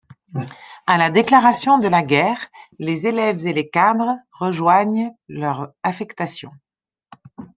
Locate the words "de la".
1.77-2.01